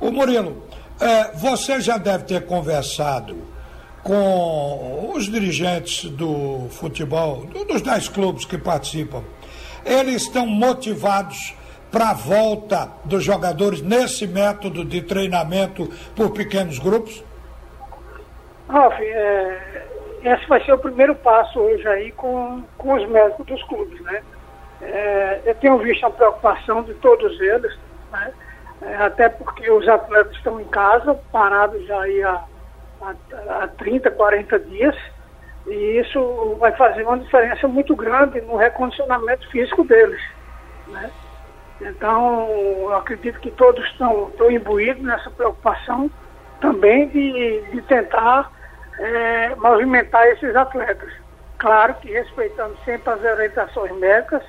O 0.00 0.10
Murilo, 0.10 0.64
é, 1.00 1.36
você 1.36 1.80
já 1.80 1.98
deve 1.98 2.24
ter 2.24 2.46
conversado 2.46 3.51
com 4.02 5.12
os 5.14 5.30
dirigentes 5.30 6.10
do 6.10 6.68
futebol, 6.70 7.46
dos 7.68 7.82
dez 7.82 8.08
clubes 8.08 8.44
que 8.44 8.58
participam, 8.58 9.22
eles 9.84 10.22
estão 10.22 10.46
motivados 10.46 11.54
para 11.90 12.10
a 12.10 12.14
volta 12.14 12.90
dos 13.04 13.22
jogadores 13.22 13.82
nesse 13.82 14.26
método 14.26 14.84
de 14.84 15.02
treinamento 15.02 15.88
por 16.16 16.30
pequenos 16.30 16.78
grupos? 16.78 17.22
Ralf, 18.68 18.98
é, 18.98 19.86
esse 20.24 20.48
vai 20.48 20.64
ser 20.64 20.72
o 20.72 20.78
primeiro 20.78 21.14
passo 21.14 21.60
hoje 21.60 21.86
aí 21.86 22.10
com, 22.12 22.62
com 22.78 22.94
os 22.94 23.08
médicos 23.08 23.46
dos 23.46 23.62
clubes, 23.64 24.00
né? 24.00 24.22
É, 24.80 25.40
eu 25.44 25.54
tenho 25.56 25.78
visto 25.78 26.04
a 26.06 26.10
preocupação 26.10 26.82
de 26.82 26.94
todos 26.94 27.38
eles, 27.40 27.78
né? 28.10 28.32
É, 28.80 28.96
até 28.96 29.28
porque 29.28 29.70
os 29.70 29.86
atletas 29.86 30.34
estão 30.36 30.60
em 30.60 30.64
casa, 30.64 31.14
parados 31.30 31.88
aí 31.90 32.22
há 32.22 32.42
há, 33.02 33.68
30, 33.68 34.10
40 34.10 34.58
dias, 34.60 34.96
e 35.66 36.00
isso 36.00 36.56
vai 36.58 36.72
fazer 36.72 37.04
uma 37.04 37.18
diferença 37.18 37.68
muito 37.68 37.94
grande 37.94 38.40
no 38.42 38.56
recondicionamento 38.56 39.48
físico 39.50 39.84
deles. 39.84 40.20
Né? 40.88 41.10
Então, 41.80 42.48
eu 42.48 42.94
acredito 42.96 43.40
que 43.40 43.50
todos 43.50 43.84
estão, 43.86 44.28
estão 44.28 44.50
imbuídos 44.50 45.02
nessa 45.02 45.30
preocupação 45.30 46.10
também 46.60 47.08
de, 47.08 47.60
de 47.72 47.82
tentar 47.82 48.50
é, 48.98 49.54
movimentar 49.56 50.26
esses 50.28 50.54
atletas. 50.54 51.12
Claro 51.58 51.94
que 51.94 52.12
respeitando 52.12 52.76
sempre 52.84 53.12
as 53.12 53.22
orientações 53.22 53.92
médicas 53.98 54.42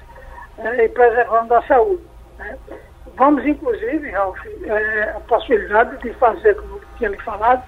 é, 0.57 0.85
e 0.85 0.89
preservando 0.89 1.53
a 1.53 1.61
saúde. 1.63 2.03
Né? 2.37 2.57
Vamos, 3.15 3.45
inclusive, 3.45 4.09
Ralf, 4.09 4.39
é, 4.65 5.13
a 5.15 5.19
possibilidade 5.21 5.97
de 5.97 6.13
fazer, 6.13 6.55
como 6.55 6.81
tinha 6.97 7.09
lhe 7.09 7.21
falado, 7.21 7.63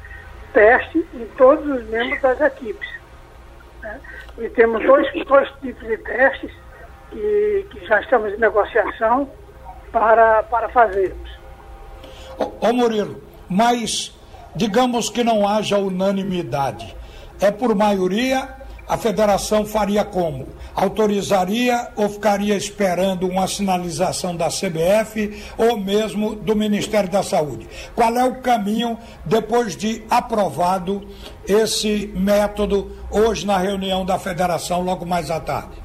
teste 0.55 1.05
em 1.13 1.25
todos 1.37 1.67
os 1.67 1.87
membros 1.89 2.21
das 2.21 2.39
equipes. 2.39 2.89
Né? 3.81 3.99
E 4.39 4.49
temos 4.49 4.83
dois, 4.83 5.07
dois 5.25 5.49
tipos 5.61 5.85
de 5.85 5.97
testes 5.97 6.51
que, 7.11 7.67
que 7.69 7.85
já 7.85 7.99
estamos 7.99 8.33
em 8.33 8.37
negociação 8.37 9.29
para, 9.91 10.43
para 10.43 10.69
fazermos. 10.69 11.29
Ô, 12.39 12.51
ô 12.67 12.73
Murilo, 12.73 13.21
mas 13.49 14.17
digamos 14.55 15.09
que 15.09 15.23
não 15.23 15.47
haja 15.47 15.77
unanimidade. 15.77 16.95
É 17.41 17.51
por 17.51 17.75
maioria, 17.75 18.47
a 18.87 18.97
federação 18.97 19.65
faria 19.65 20.03
como? 20.03 20.47
Autorizaria 20.75 21.89
ou 21.95 22.07
ficaria 22.07 22.55
esperando 22.55 23.27
uma 23.27 23.47
sinalização 23.47 24.35
da 24.35 24.47
CBF 24.47 25.43
ou 25.57 25.77
mesmo 25.77 26.35
do 26.35 26.55
Ministério 26.55 27.09
da 27.09 27.23
Saúde? 27.23 27.67
Qual 27.95 28.15
é 28.15 28.23
o 28.23 28.41
caminho 28.41 28.97
depois 29.25 29.75
de 29.75 30.03
aprovado 30.09 31.07
esse 31.47 32.13
método 32.15 32.91
hoje 33.09 33.45
na 33.45 33.57
reunião 33.57 34.05
da 34.05 34.19
federação, 34.19 34.81
logo 34.81 35.05
mais 35.05 35.31
à 35.31 35.39
tarde? 35.39 35.83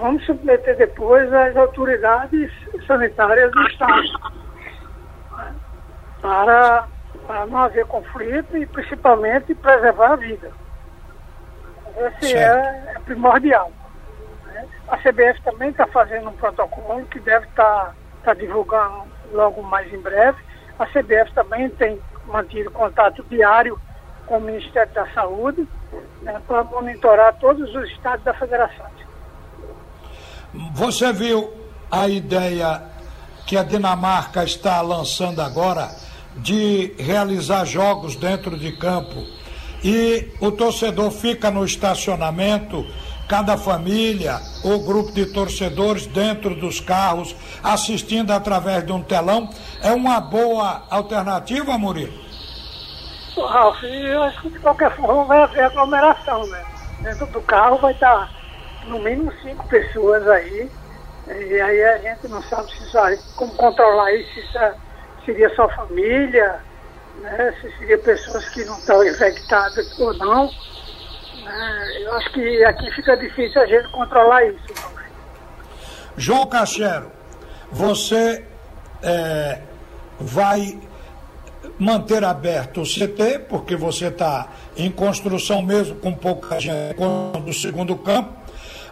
vamos 0.00 0.24
submeter 0.26 0.76
depois 0.76 1.32
às 1.32 1.56
autoridades 1.56 2.50
sanitárias 2.88 3.52
do 3.52 3.62
Estado 3.68 4.02
para, 6.20 6.88
para 7.26 7.46
não 7.46 7.58
haver 7.58 7.86
conflito 7.86 8.56
e 8.56 8.66
principalmente 8.66 9.54
preservar 9.54 10.12
a 10.12 10.16
vida. 10.16 10.50
Esse 11.96 12.34
é, 12.34 12.40
é, 12.94 12.98
primordial. 13.04 13.70
Né? 14.46 14.66
A 14.88 14.96
CBF 14.96 15.42
também 15.44 15.70
está 15.70 15.86
fazendo 15.86 16.28
um 16.28 16.36
protocolo 16.36 17.06
que 17.06 17.20
deve 17.20 17.46
estar 17.46 17.64
tá, 17.64 17.94
tá 18.24 18.34
divulgando 18.34 19.04
logo 19.32 19.62
mais 19.62 19.92
em 19.92 20.00
breve. 20.00 20.38
A 20.78 20.86
CBF 20.86 21.32
também 21.34 21.68
tem 21.70 22.00
mantido 22.26 22.70
contato 22.70 23.24
diário 23.28 23.80
com 24.26 24.38
o 24.38 24.40
Ministério 24.40 24.92
da 24.92 25.06
Saúde 25.12 25.66
né, 26.22 26.40
para 26.46 26.64
monitorar 26.64 27.34
todos 27.38 27.74
os 27.74 27.90
estados 27.90 28.24
da 28.24 28.32
federação. 28.34 28.86
Você 30.74 31.12
viu 31.12 31.52
a 31.90 32.08
ideia 32.08 32.82
que 33.46 33.56
a 33.56 33.62
Dinamarca 33.62 34.42
está 34.42 34.80
lançando 34.80 35.40
agora 35.40 35.88
de 36.36 36.94
realizar 36.98 37.64
jogos 37.64 38.16
dentro 38.16 38.56
de 38.56 38.72
campo 38.72 39.24
e 39.82 40.28
o 40.40 40.50
torcedor 40.52 41.10
fica 41.10 41.50
no 41.50 41.64
estacionamento, 41.64 42.86
cada 43.28 43.56
família 43.56 44.40
ou 44.64 44.84
grupo 44.84 45.12
de 45.12 45.26
torcedores 45.26 46.06
dentro 46.06 46.54
dos 46.54 46.80
carros 46.80 47.34
assistindo 47.62 48.32
através 48.32 48.84
de 48.84 48.92
um 48.92 49.02
telão. 49.02 49.48
É 49.82 49.92
uma 49.92 50.20
boa 50.20 50.82
alternativa, 50.90 51.78
Murilo? 51.78 52.30
Ralf, 53.36 53.82
eu 53.84 54.22
acho 54.24 54.42
que 54.42 54.50
de 54.50 54.58
qualquer 54.58 54.94
forma 54.96 55.24
vai 55.24 55.42
haver 55.42 55.64
aglomeração, 55.64 56.46
né? 56.48 56.62
Dentro 57.00 57.26
do 57.26 57.40
carro 57.42 57.78
vai 57.78 57.92
estar 57.92 58.30
no 58.86 58.98
mínimo 58.98 59.32
cinco 59.42 59.66
pessoas 59.68 60.26
aí. 60.28 60.70
E 61.26 61.60
aí 61.60 61.84
a 61.84 61.98
gente 61.98 62.28
não 62.28 62.42
sabe 62.42 62.70
se 62.72 62.84
só, 62.90 63.04
como 63.36 63.54
controlar 63.54 64.12
isso, 64.12 64.50
se 64.50 64.58
é, 64.58 64.74
seria 65.24 65.54
só 65.54 65.68
família, 65.68 66.60
né, 67.20 67.54
se 67.60 67.70
seria 67.78 67.98
pessoas 67.98 68.48
que 68.48 68.64
não 68.64 68.78
estão 68.78 69.06
infectadas 69.06 69.98
ou 69.98 70.12
não. 70.14 70.46
Né, 71.44 72.02
eu 72.02 72.14
acho 72.14 72.32
que 72.32 72.64
aqui 72.64 72.90
fica 72.92 73.16
difícil 73.16 73.60
a 73.60 73.66
gente 73.66 73.88
controlar 73.90 74.44
isso. 74.46 74.90
João 76.16 76.46
Cachero, 76.46 77.10
você 77.70 78.44
é, 79.02 79.60
vai 80.18 80.78
manter 81.78 82.24
aberto 82.24 82.82
o 82.82 82.84
CT, 82.84 83.46
porque 83.48 83.76
você 83.76 84.06
está 84.06 84.48
em 84.76 84.90
construção 84.90 85.62
mesmo 85.62 85.96
com 85.96 86.12
pouca 86.12 86.58
gente 86.60 86.96
do 87.44 87.52
segundo 87.52 87.96
campo, 87.96 88.34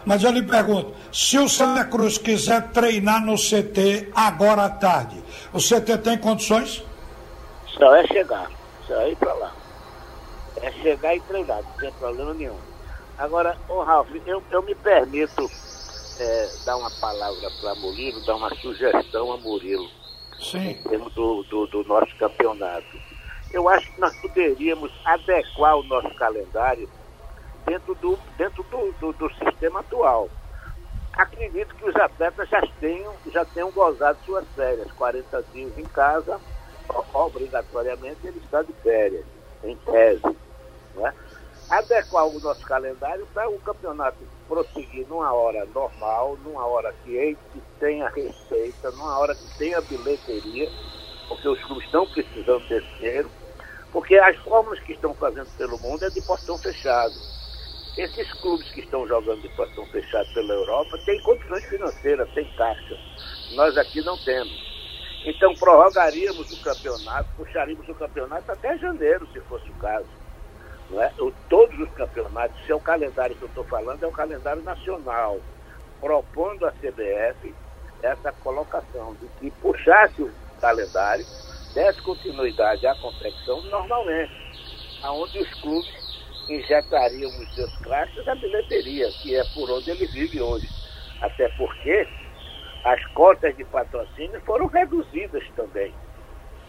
mas 0.05 0.23
eu 0.23 0.31
lhe 0.31 0.41
pergunto, 0.41 0.93
se 1.11 1.37
o 1.37 1.47
Santa 1.47 1.85
Cruz 1.85 2.17
quiser 2.17 2.69
treinar 2.69 3.23
no 3.23 3.35
CT 3.35 4.09
agora 4.15 4.65
à 4.65 4.69
tarde, 4.69 5.21
o 5.53 5.59
CT 5.59 5.97
tem 5.99 6.17
condições? 6.17 6.83
Só 7.77 7.95
é 7.95 8.07
chegar, 8.07 8.51
só 8.85 8.95
é 9.01 9.11
ir 9.11 9.15
para 9.15 9.33
lá. 9.33 9.53
É 10.61 10.71
chegar 10.71 11.15
e 11.15 11.21
treinar, 11.21 11.63
não 11.63 11.71
tem 11.73 11.91
problema 11.93 12.33
nenhum. 12.33 12.57
Agora, 13.17 13.57
ô 13.67 13.83
Ralf, 13.83 14.09
eu, 14.25 14.41
eu 14.49 14.61
me 14.63 14.75
permito 14.75 15.49
é, 16.19 16.49
dar 16.65 16.77
uma 16.77 16.89
palavra 16.89 17.49
para 17.61 17.75
Murilo, 17.75 18.19
dar 18.21 18.35
uma 18.35 18.53
sugestão 18.55 19.31
a 19.31 19.37
Murilo. 19.37 19.89
Sim. 20.39 20.69
Em 20.69 20.83
termos 20.83 21.13
do, 21.13 21.43
do, 21.43 21.67
do 21.67 21.83
nosso 21.83 22.15
campeonato. 22.15 22.97
Eu 23.51 23.67
acho 23.67 23.91
que 23.91 23.99
nós 23.99 24.15
poderíamos 24.17 24.91
adequar 25.03 25.77
o 25.77 25.83
nosso 25.83 26.13
calendário 26.15 26.89
dentro 27.65 27.95
do, 27.95 28.17
dentro 28.37 28.63
do, 28.63 28.91
do, 28.99 29.13
do, 29.13 29.33
sistema 29.35 29.79
atual. 29.79 30.29
Acredito 31.13 31.75
que 31.75 31.89
os 31.89 31.95
atletas 31.95 32.47
já 32.49 32.61
tenham, 32.79 33.13
já 33.31 33.43
tenham 33.45 33.71
gozado 33.71 34.17
suas 34.25 34.47
férias, 34.55 34.91
40 34.93 35.43
dias 35.53 35.77
em 35.77 35.83
casa, 35.85 36.39
obrigatoriamente 37.13 38.19
ele 38.25 38.39
está 38.39 38.61
de 38.61 38.73
férias, 38.73 39.25
em 39.63 39.75
tese. 39.77 40.37
Né? 40.95 41.13
Adequar 41.69 42.27
o 42.27 42.39
nosso 42.39 42.65
calendário 42.65 43.27
para 43.33 43.49
o 43.49 43.59
campeonato 43.59 44.17
prosseguir 44.47 45.07
numa 45.07 45.31
hora 45.31 45.65
normal, 45.73 46.37
numa 46.43 46.65
hora 46.65 46.93
que 47.03 47.37
tenha 47.79 48.09
receita, 48.09 48.91
numa 48.91 49.19
hora 49.19 49.35
que 49.35 49.57
tenha 49.57 49.79
bilheteria, 49.81 50.69
porque 51.27 51.47
os 51.47 51.63
clubes 51.63 51.85
estão 51.85 52.07
precisando 52.07 52.67
desse 52.67 52.87
dinheiro, 52.97 53.29
porque 53.91 54.15
as 54.15 54.35
formas 54.37 54.79
que 54.79 54.93
estão 54.93 55.13
fazendo 55.13 55.49
pelo 55.57 55.77
mundo 55.79 56.03
é 56.03 56.09
de 56.09 56.21
portão 56.21 56.57
fechado 56.57 57.13
esses 57.99 58.31
clubes 58.33 58.69
que 58.69 58.79
estão 58.79 59.05
jogando 59.05 59.41
de 59.41 59.49
portão 59.49 59.85
fechado 59.87 60.27
pela 60.33 60.53
Europa 60.53 60.97
têm 60.99 61.21
condições 61.21 61.65
financeiras, 61.65 62.29
têm 62.31 62.45
caixa. 62.55 62.97
Nós 63.51 63.77
aqui 63.77 64.01
não 64.01 64.17
temos. 64.19 64.68
Então 65.25 65.53
prorrogaríamos 65.55 66.49
o 66.51 66.57
campeonato, 66.57 67.29
puxaríamos 67.35 67.87
o 67.89 67.95
campeonato 67.95 68.51
até 68.51 68.77
janeiro, 68.77 69.27
se 69.27 69.39
fosse 69.41 69.69
o 69.69 69.73
caso. 69.75 70.07
Não 70.89 71.01
é? 71.01 71.11
O, 71.19 71.31
todos 71.49 71.77
os 71.79 71.89
campeonatos, 71.93 72.57
se 72.65 72.71
é 72.71 72.75
o 72.75 72.79
calendário 72.79 73.35
que 73.35 73.43
eu 73.43 73.47
estou 73.49 73.63
falando, 73.65 74.03
é 74.03 74.07
o 74.07 74.11
calendário 74.11 74.63
nacional, 74.63 75.39
propondo 75.99 76.65
à 76.65 76.71
CBF 76.71 77.53
essa 78.01 78.31
colocação 78.43 79.15
de 79.15 79.27
que 79.39 79.51
puxasse 79.61 80.21
o 80.21 80.31
calendário, 80.61 81.25
desse 81.73 82.01
continuidade 82.01 82.87
à 82.87 82.95
competição 82.95 83.61
normalmente, 83.63 84.33
aonde 85.03 85.39
os 85.39 85.53
clubes 85.61 86.09
injetariam 86.49 87.29
os 87.29 87.55
seus 87.55 87.75
craques 87.77 88.25
na 88.25 88.35
bilheteria, 88.35 89.11
que 89.21 89.35
é 89.35 89.43
por 89.53 89.69
onde 89.69 89.91
ele 89.91 90.07
vive 90.07 90.41
hoje. 90.41 90.67
Até 91.21 91.49
porque 91.49 92.07
as 92.83 93.05
cotas 93.07 93.55
de 93.57 93.63
patrocínio 93.65 94.41
foram 94.41 94.67
reduzidas 94.67 95.43
também. 95.55 95.93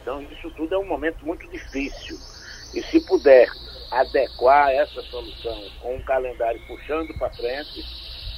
Então, 0.02 0.22
isso 0.22 0.50
tudo 0.52 0.74
é 0.74 0.78
um 0.78 0.86
momento 0.86 1.24
muito 1.24 1.48
difícil. 1.48 2.16
E 2.74 2.82
se 2.82 3.00
puder 3.06 3.48
adequar 3.90 4.70
essa 4.70 5.02
solução 5.02 5.60
com 5.80 5.96
um 5.96 6.02
calendário 6.02 6.60
puxando 6.66 7.12
para 7.18 7.30
frente, 7.30 7.84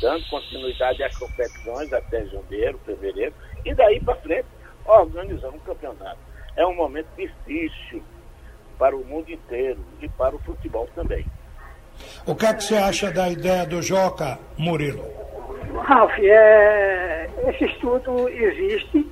dando 0.00 0.24
continuidade 0.28 1.02
às 1.02 1.16
competições 1.16 1.92
até 1.92 2.24
janeiro, 2.26 2.80
fevereiro, 2.84 3.34
e 3.64 3.74
daí 3.74 4.00
para 4.00 4.16
frente 4.16 4.46
organizando 4.84 5.56
um 5.56 5.60
campeonato. 5.60 6.18
É 6.56 6.66
um 6.66 6.74
momento 6.74 7.08
difícil 7.16 8.02
para 8.78 8.96
o 8.96 9.04
mundo 9.04 9.30
inteiro 9.30 9.80
e 10.00 10.08
para 10.08 10.34
o 10.34 10.38
futebol 10.40 10.88
também. 10.94 11.24
O 12.26 12.34
que 12.34 12.46
é 12.46 12.54
que 12.54 12.64
você 12.64 12.76
acha 12.76 13.10
da 13.10 13.28
ideia 13.28 13.64
do 13.66 13.82
Joca, 13.82 14.38
Murilo? 14.58 15.04
Ralf, 15.82 16.12
é, 16.18 17.11
esse 17.48 17.64
estudo 17.64 18.28
existe. 18.28 19.10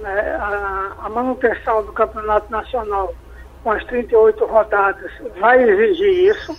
Né, 0.00 0.36
a, 0.38 0.94
a, 1.04 1.08
manutenção 1.08 1.82
do 1.82 1.92
campeonato 1.92 2.52
nacional 2.52 3.14
com 3.62 3.70
as 3.70 3.82
38 3.84 4.44
rodadas 4.44 5.10
vai 5.38 5.62
exigir 5.62 6.34
isso. 6.34 6.52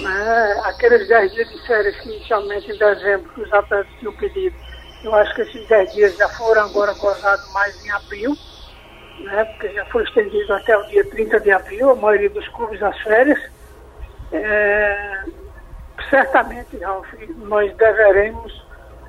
Né, 0.00 0.62
aqueles 0.64 1.08
10 1.08 1.32
dias 1.32 1.48
de 1.50 1.66
férias 1.66 1.96
que 1.96 2.08
inicialmente 2.08 2.70
em 2.70 2.78
dezembro 2.78 3.28
que 3.30 3.40
os 3.40 3.52
atletas 3.52 3.92
tinham 3.98 4.12
pedido, 4.14 4.56
eu 5.02 5.14
acho 5.14 5.34
que 5.34 5.42
esses 5.42 5.66
10 5.68 5.92
dias 5.92 6.16
já 6.16 6.28
foram 6.28 6.62
agora 6.62 6.94
gozados 6.94 7.52
mais 7.52 7.84
em 7.84 7.90
abril 7.90 8.36
né, 9.22 9.44
porque 9.44 9.68
já 9.70 9.84
foi 9.86 10.04
estendido 10.04 10.52
até 10.54 10.76
o 10.76 10.86
dia 10.86 11.04
30 11.08 11.40
de 11.40 11.50
abril, 11.50 11.90
a 11.90 11.94
maioria 11.94 12.30
dos 12.30 12.46
clubes 12.48 12.80
nas 12.80 12.98
férias. 13.00 13.38
É, 14.32 15.24
certamente, 16.10 16.76
Ralf, 16.78 17.06
nós 17.38 17.74
deveremos 17.76 18.64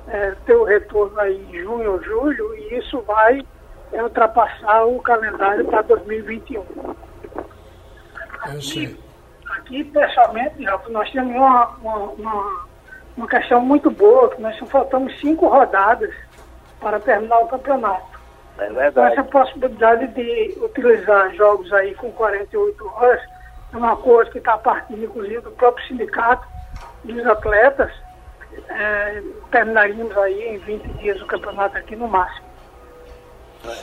é, 0.08 0.32
ter 0.44 0.54
o 0.54 0.64
retorno 0.64 1.18
aí 1.20 1.36
em 1.50 1.62
junho 1.62 1.92
ou 1.92 2.02
julho 2.02 2.54
e 2.56 2.78
isso 2.78 3.00
vai 3.02 3.44
é, 3.92 4.02
ultrapassar 4.02 4.84
o 4.84 5.00
calendário 5.00 5.64
para 5.66 5.82
2021. 5.82 6.64
Eu 8.52 8.62
sei. 8.62 8.96
Aqui, 9.50 9.84
pessoalmente, 9.84 10.62
nós 10.88 11.10
temos 11.10 11.34
uma, 11.34 11.66
uma, 11.78 11.98
uma, 12.10 12.66
uma 13.16 13.28
questão 13.28 13.60
muito 13.60 13.90
boa, 13.90 14.30
que 14.30 14.42
nós 14.42 14.56
só 14.58 14.66
faltamos 14.66 15.18
cinco 15.20 15.48
rodadas 15.48 16.12
para 16.80 17.00
terminar 17.00 17.38
o 17.38 17.48
campeonato. 17.48 18.14
É 18.58 18.64
Então, 18.64 18.76
verdade. 18.76 19.12
essa 19.12 19.24
possibilidade 19.24 20.06
de 20.08 20.58
utilizar 20.60 21.34
jogos 21.34 21.72
aí 21.72 21.94
com 21.94 22.10
48 22.12 22.86
horas 22.94 23.20
é 23.72 23.76
uma 23.76 23.96
coisa 23.96 24.30
que 24.30 24.38
está 24.38 24.58
partindo, 24.58 25.04
inclusive, 25.04 25.40
do 25.40 25.50
próprio 25.52 25.86
sindicato 25.86 26.46
dos 27.04 27.26
atletas. 27.26 27.90
É, 28.68 29.22
terminaríamos 29.50 30.16
aí 30.18 30.54
em 30.56 30.58
20 30.58 30.82
dias 30.98 31.20
o 31.20 31.26
campeonato 31.26 31.76
aqui 31.76 31.94
no 31.96 32.08
máximo. 32.08 32.46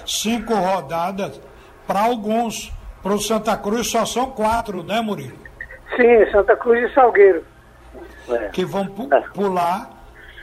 Cinco 0.06 0.54
rodadas 0.54 1.40
para 1.88 2.02
alguns. 2.02 2.72
Para 3.02 3.14
o 3.14 3.20
Santa 3.20 3.58
Cruz 3.58 3.88
só 3.88 4.06
são 4.06 4.30
quatro, 4.30 4.84
né, 4.84 5.02
Murilo? 5.02 5.36
Sim, 5.96 6.32
Santa 6.32 6.56
Cruz 6.56 6.90
e 6.90 6.94
Salgueiro. 6.94 7.44
É. 8.30 8.50
Que 8.50 8.64
vão 8.64 8.86
pu- 8.86 9.10
pular 9.34 9.90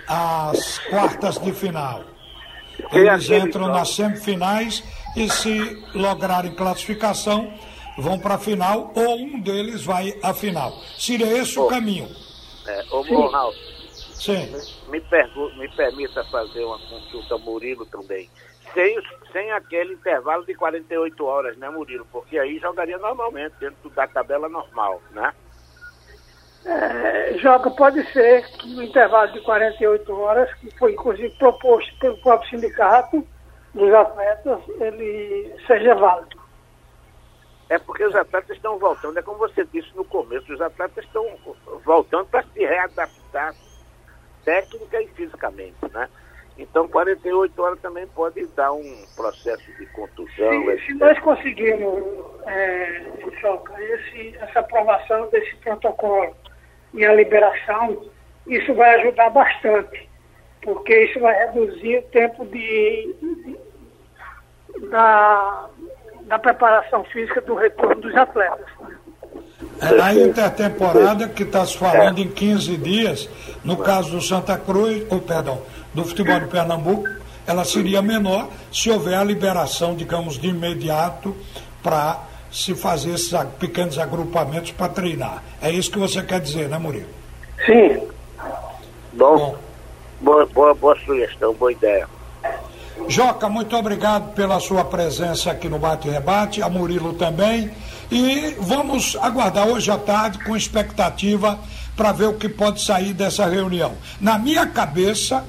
as 0.08 0.78
quartas 0.90 1.38
de 1.38 1.52
final. 1.52 2.02
Eles 2.92 3.30
entram 3.30 3.68
nas 3.68 3.90
semifinais 3.94 4.82
e 5.16 5.28
se 5.30 5.84
lograrem 5.94 6.52
classificação, 6.54 7.52
vão 7.96 8.18
para 8.18 8.34
a 8.34 8.38
final 8.38 8.92
ou 8.94 9.16
um 9.16 9.40
deles 9.40 9.84
vai 9.84 10.14
à 10.22 10.34
final. 10.34 10.72
Seria 10.98 11.26
esse 11.38 11.58
o 11.60 11.66
caminho. 11.68 12.08
É, 12.66 12.84
ô, 12.90 13.26
Ralf, 13.28 13.54
Sim. 14.18 14.50
me, 14.88 15.00
pergu- 15.00 15.52
me 15.54 15.68
permita 15.68 16.24
fazer 16.24 16.64
uma 16.64 16.78
consulta 16.80 17.34
ao 17.34 17.40
Murilo 17.40 17.86
também. 17.86 18.28
Sem, 18.74 18.98
sem 19.32 19.50
aquele 19.52 19.94
intervalo 19.94 20.44
de 20.44 20.54
48 20.54 21.24
horas, 21.24 21.56
né, 21.56 21.70
Murilo? 21.70 22.06
Porque 22.06 22.38
aí 22.38 22.58
jogaria 22.58 22.98
normalmente, 22.98 23.54
dentro 23.60 23.88
da 23.90 24.06
tabela 24.06 24.48
normal, 24.48 25.00
né? 25.12 25.32
É, 26.64 27.38
Joca, 27.38 27.70
pode 27.70 28.04
ser 28.12 28.46
que 28.58 28.66
o 28.74 28.82
intervalo 28.82 29.32
de 29.32 29.40
48 29.40 30.12
horas, 30.14 30.52
que 30.54 30.70
foi 30.78 30.92
inclusive 30.92 31.30
proposto 31.30 31.96
pelo 31.98 32.18
próprio 32.18 32.50
sindicato 32.50 33.26
dos 33.72 33.94
atletas, 33.94 34.60
ele 34.80 35.54
seja 35.66 35.94
válido. 35.94 36.36
É 37.70 37.78
porque 37.78 38.04
os 38.04 38.14
atletas 38.14 38.56
estão 38.56 38.78
voltando, 38.78 39.18
é 39.18 39.22
como 39.22 39.38
você 39.38 39.64
disse 39.66 39.94
no 39.94 40.04
começo, 40.04 40.52
os 40.52 40.60
atletas 40.60 41.04
estão 41.04 41.24
voltando 41.84 42.26
para 42.26 42.42
se 42.42 42.58
readaptar 42.58 43.54
técnica 44.44 45.00
e 45.02 45.08
fisicamente, 45.08 45.76
né? 45.92 46.08
Então 46.56 46.88
48 46.88 47.62
horas 47.62 47.80
também 47.80 48.06
pode 48.08 48.44
dar 48.48 48.72
um 48.72 49.04
processo 49.14 49.62
de 49.78 49.86
contusão. 49.86 50.50
Se, 50.80 50.86
se 50.86 50.94
nós 50.94 51.18
conseguirmos, 51.20 52.02
é, 52.46 53.02
esse, 53.78 54.36
essa 54.40 54.60
aprovação 54.60 55.28
desse 55.30 55.54
protocolo 55.56 56.34
e 56.94 57.04
a 57.04 57.14
liberação, 57.14 58.10
isso 58.46 58.74
vai 58.74 58.94
ajudar 59.00 59.30
bastante, 59.30 60.08
porque 60.62 61.04
isso 61.04 61.20
vai 61.20 61.38
reduzir 61.46 61.98
o 61.98 62.02
tempo 62.10 62.44
de, 62.46 63.14
de- 63.20 64.88
da, 64.88 65.68
da 66.22 66.38
preparação 66.40 67.04
física 67.04 67.40
do 67.40 67.54
retorno 67.54 68.00
dos 68.00 68.14
atletas. 68.16 68.66
É 69.80 69.94
na 69.94 70.14
intertemporada 70.14 71.28
que 71.28 71.42
está 71.42 71.64
se 71.64 71.76
falando 71.76 72.18
em 72.18 72.28
15 72.28 72.76
dias, 72.76 73.28
no 73.64 73.76
caso 73.76 74.10
do 74.10 74.20
Santa 74.20 74.56
Cruz, 74.56 75.04
ou 75.08 75.20
perdão, 75.20 75.62
do 75.94 76.04
futebol 76.04 76.40
de 76.40 76.46
Pernambuco, 76.46 77.08
ela 77.46 77.64
seria 77.64 78.02
menor 78.02 78.48
se 78.72 78.90
houver 78.90 79.14
a 79.14 79.24
liberação, 79.24 79.94
digamos, 79.94 80.38
de 80.38 80.48
imediato 80.48 81.34
para 81.82 82.24
se 82.50 82.74
fazer 82.74 83.12
esses 83.12 83.32
pequenos 83.58 83.98
agrupamentos 83.98 84.72
para 84.72 84.88
treinar. 84.88 85.42
É 85.60 85.70
isso 85.70 85.90
que 85.90 85.98
você 85.98 86.22
quer 86.22 86.40
dizer, 86.40 86.68
né, 86.68 86.78
Murilo? 86.78 87.08
Sim, 87.64 88.08
Bom, 89.12 89.36
Bom. 89.36 89.56
boa, 90.20 90.46
boa, 90.46 90.74
boa 90.74 90.96
sugestão, 91.04 91.52
boa 91.54 91.72
ideia. 91.72 92.08
Joca, 93.08 93.48
muito 93.48 93.76
obrigado 93.76 94.32
pela 94.34 94.60
sua 94.60 94.84
presença 94.84 95.50
aqui 95.50 95.68
no 95.68 95.78
Bate 95.78 96.08
e 96.08 96.10
Rebate, 96.10 96.62
a 96.62 96.68
Murilo 96.68 97.14
também. 97.14 97.70
E 98.10 98.56
vamos 98.60 99.16
aguardar 99.20 99.66
hoje 99.68 99.90
à 99.90 99.98
tarde 99.98 100.38
com 100.44 100.56
expectativa 100.56 101.58
para 101.96 102.12
ver 102.12 102.26
o 102.28 102.34
que 102.34 102.48
pode 102.48 102.80
sair 102.82 103.12
dessa 103.12 103.46
reunião. 103.46 103.92
Na 104.20 104.38
minha 104.38 104.66
cabeça, 104.66 105.44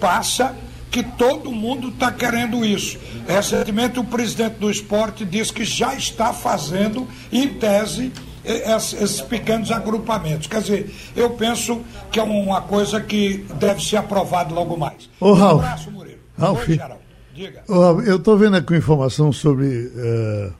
passa 0.00 0.54
que 0.90 1.02
todo 1.02 1.50
mundo 1.50 1.88
está 1.88 2.12
querendo 2.12 2.64
isso. 2.64 2.98
Recentemente, 3.26 3.98
o 3.98 4.04
presidente 4.04 4.56
do 4.58 4.70
esporte 4.70 5.24
disse 5.24 5.52
que 5.52 5.64
já 5.64 5.94
está 5.94 6.34
fazendo, 6.34 7.08
em 7.32 7.48
tese, 7.48 8.12
es- 8.44 8.92
esses 8.92 9.20
pequenos 9.22 9.70
agrupamentos. 9.70 10.46
Quer 10.48 10.60
dizer, 10.60 10.94
eu 11.16 11.30
penso 11.30 11.80
que 12.10 12.20
é 12.20 12.22
uma 12.22 12.60
coisa 12.60 13.00
que 13.00 13.46
deve 13.58 13.82
ser 13.82 13.96
aprovada 13.96 14.52
logo 14.54 14.76
mais. 14.76 15.08
Ô, 15.18 15.30
Um 15.30 15.32
Ralf. 15.34 15.64
abraço, 15.64 15.90
Murilo. 15.90 16.18
Ralf. 16.38 16.68
Oi, 16.68 16.74
Geraldo. 16.74 17.02
Diga. 17.34 17.62
Ó, 17.70 18.00
Eu 18.02 18.16
estou 18.16 18.36
vendo 18.36 18.56
aqui 18.58 18.76
informação 18.76 19.32
sobre 19.32 19.90
eh, 19.96 20.50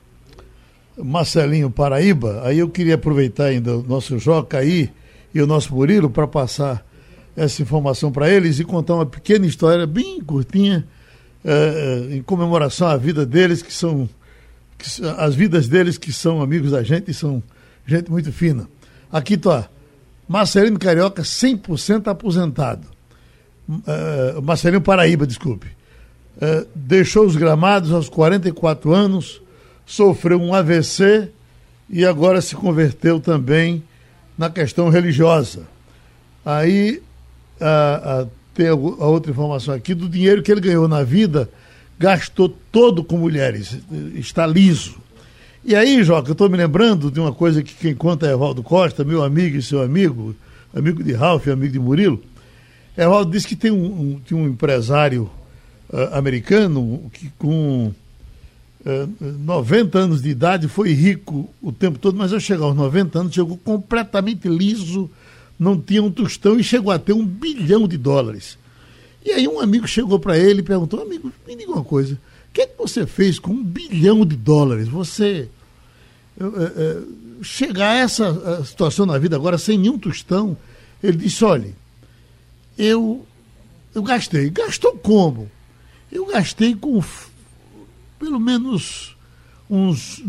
Marcelinho 0.97 1.69
Paraíba. 1.69 2.41
Aí 2.43 2.59
eu 2.59 2.69
queria 2.69 2.95
aproveitar 2.95 3.45
ainda 3.45 3.77
o 3.77 3.83
nosso 3.83 4.17
Joca 4.19 4.59
aí 4.59 4.89
e 5.33 5.41
o 5.41 5.47
nosso 5.47 5.73
Murilo 5.73 6.09
para 6.09 6.27
passar 6.27 6.85
essa 7.35 7.61
informação 7.61 8.11
para 8.11 8.29
eles 8.29 8.59
e 8.59 8.63
contar 8.63 8.95
uma 8.95 9.05
pequena 9.05 9.45
história 9.45 9.87
bem 9.87 10.21
curtinha 10.21 10.87
eh, 11.43 12.07
eh, 12.11 12.15
em 12.17 12.21
comemoração 12.21 12.87
à 12.87 12.95
vida 12.95 13.25
deles, 13.25 13.61
que 13.61 13.73
são 13.73 14.07
que 14.77 14.85
as 15.17 15.33
vidas 15.33 15.67
deles 15.67 15.97
que 15.97 16.11
são 16.11 16.41
amigos 16.41 16.71
da 16.71 16.83
gente 16.83 17.09
e 17.09 17.13
são 17.13 17.41
gente 17.85 18.11
muito 18.11 18.31
fina. 18.31 18.67
Aqui 19.11 19.37
tá, 19.37 19.69
Marcelino 20.27 20.77
Carioca 20.77 21.21
100% 21.21 22.07
aposentado. 22.07 22.87
Uh, 23.67 24.41
Marcelino 24.41 24.81
Paraíba, 24.81 25.25
desculpe. 25.25 25.67
Deixou 26.75 27.25
os 27.25 27.35
gramados 27.35 27.93
aos 27.93 28.09
44 28.09 28.91
anos, 28.91 29.42
sofreu 29.85 30.41
um 30.41 30.53
AVC 30.53 31.29
e 31.89 32.05
agora 32.05 32.41
se 32.41 32.55
converteu 32.55 33.19
também 33.19 33.83
na 34.37 34.49
questão 34.49 34.89
religiosa. 34.89 35.67
Aí 36.45 37.01
a, 37.59 38.21
a, 38.21 38.27
tem 38.53 38.67
a 38.67 38.75
outra 38.75 39.31
informação 39.31 39.73
aqui 39.73 39.93
do 39.93 40.09
dinheiro 40.09 40.41
que 40.41 40.51
ele 40.51 40.61
ganhou 40.61 40.87
na 40.87 41.03
vida, 41.03 41.49
gastou 41.99 42.49
todo 42.71 43.03
com 43.03 43.17
mulheres, 43.17 43.77
está 44.15 44.45
liso. 44.45 44.97
E 45.65 45.75
aí, 45.75 46.03
Joca, 46.03 46.29
eu 46.29 46.33
estou 46.33 46.49
me 46.49 46.57
lembrando 46.57 47.09
de 47.09 47.19
uma 47.19 47.31
coisa 47.33 47.63
que 47.63 47.73
quem 47.73 47.95
conta 47.95 48.27
é 48.27 48.33
Evaldo 48.33 48.61
Costa, 48.61 49.03
meu 49.05 49.23
amigo 49.23 49.55
e 49.55 49.61
seu 49.61 49.81
amigo, 49.81 50.35
amigo 50.75 51.01
de 51.01 51.13
Ralph, 51.13 51.47
amigo 51.47 51.71
de 51.71 51.79
Murilo. 51.79 52.21
Evaldo 52.97 53.31
disse 53.31 53.47
que 53.47 53.55
tem 53.55 53.71
um, 53.71 53.85
um, 53.85 54.21
tinha 54.25 54.37
um 54.37 54.47
empresário 54.47 55.29
uh, 55.89 56.15
americano 56.17 57.09
que 57.13 57.31
com 57.37 57.93
90 58.85 59.97
anos 59.97 60.21
de 60.21 60.29
idade 60.29 60.67
foi 60.67 60.91
rico 60.91 61.49
o 61.61 61.71
tempo 61.71 61.97
todo, 61.97 62.17
mas 62.17 62.33
ao 62.33 62.39
chegar 62.39 62.65
aos 62.65 62.75
90 62.75 63.19
anos 63.19 63.33
chegou 63.33 63.57
completamente 63.57 64.47
liso, 64.47 65.09
não 65.57 65.79
tinha 65.79 66.03
um 66.03 66.11
tostão 66.11 66.59
e 66.59 66.63
chegou 66.63 66.91
a 66.91 66.99
ter 66.99 67.13
um 67.13 67.25
bilhão 67.25 67.87
de 67.87 67.97
dólares. 67.97 68.57
E 69.25 69.31
aí 69.31 69.47
um 69.47 69.61
amigo 69.61 69.87
chegou 69.87 70.19
para 70.19 70.37
ele 70.37 70.59
e 70.59 70.63
perguntou, 70.63 71.01
amigo, 71.01 71.31
me 71.47 71.55
diga 71.55 71.71
uma 71.71 71.83
coisa, 71.83 72.15
o 72.15 72.53
que, 72.53 72.61
é 72.61 72.67
que 72.67 72.77
você 72.77 73.07
fez 73.07 73.39
com 73.39 73.51
um 73.51 73.63
bilhão 73.63 74.25
de 74.25 74.35
dólares? 74.35 74.87
Você 74.89 75.47
uh, 76.39 76.45
uh, 76.45 77.43
chegar 77.43 77.91
a 77.91 77.95
essa 77.95 78.63
situação 78.65 79.05
na 79.05 79.17
vida 79.17 79.35
agora 79.35 79.57
sem 79.57 79.77
nenhum 79.77 79.97
tostão? 79.97 80.57
Ele 81.01 81.17
disse, 81.17 81.43
olha, 81.43 81.73
eu, 82.77 83.25
eu 83.95 84.03
gastei. 84.03 84.49
Gastou 84.49 84.97
como? 84.97 85.49
Eu 86.11 86.25
gastei 86.27 86.75
com 86.75 87.01
pelo 88.23 88.39
menos 88.39 89.17
uns 89.69 90.23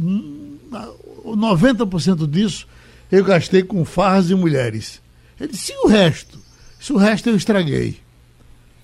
90% 1.24 2.28
disso 2.28 2.66
eu 3.12 3.22
gastei 3.22 3.62
com 3.62 3.84
farras 3.84 4.30
e 4.30 4.34
mulheres. 4.34 5.00
Ele 5.38 5.52
disse, 5.52 5.72
e 5.72 5.86
o 5.86 5.88
resto? 5.88 6.40
Se 6.80 6.92
o 6.92 6.96
resto 6.96 7.28
eu 7.28 7.36
estraguei. 7.36 8.00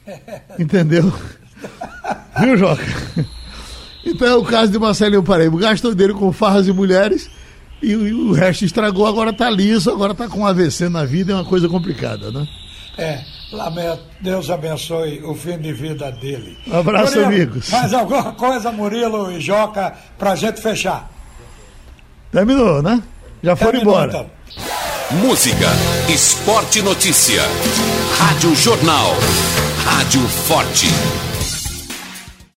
Entendeu? 0.59 1.13
Viu, 2.39 2.57
Joca? 2.57 2.87
Então 4.05 4.29
é 4.29 4.35
o 4.37 4.45
caso 4.45 4.71
de 4.71 4.79
Marcelinho 4.79 5.25
Paraíba. 5.25 5.59
Gastou 5.59 5.93
dele 5.93 6.15
com 6.15 6.33
farras 6.33 6.69
e 6.69 6.73
mulheres 6.73 7.29
e, 7.83 7.91
e 7.91 8.13
o 8.13 8.33
resto 8.33 8.65
estragou, 8.65 9.07
agora 9.07 9.31
está 9.31 9.51
liso, 9.51 9.91
agora 9.91 10.13
está 10.13 10.29
com 10.29 10.47
AVC 10.47 10.89
na 10.89 11.05
vida, 11.05 11.33
é 11.33 11.35
uma 11.35 11.45
coisa 11.45 11.69
complicada, 11.69 12.31
né? 12.31 12.47
É, 13.01 13.25
lamento. 13.51 14.03
Deus 14.21 14.51
abençoe 14.51 15.23
o 15.25 15.35
fim 15.35 15.57
de 15.59 15.73
vida 15.73 16.13
dele. 16.13 16.59
Um 16.67 16.79
abraço, 16.81 17.13
Murilo, 17.19 17.27
amigos. 17.27 17.71
Mais 17.71 17.95
alguma 17.95 18.33
coisa, 18.35 18.71
Murilo 18.71 19.33
e 19.33 19.41
Joca, 19.41 19.95
pra 20.19 20.37
gente 20.37 20.61
fechar? 20.61 21.11
Terminou, 22.31 22.83
né? 22.83 23.03
Já 23.43 23.57
foram 23.57 23.73
Terminou, 23.73 23.95
embora. 23.95 24.11
então. 24.11 24.31
Música, 25.19 25.67
esporte 26.09 26.83
notícia. 26.83 27.43
Rádio 28.19 28.55
Jornal. 28.55 29.15
Rádio 29.85 30.21
Forte. 30.29 30.87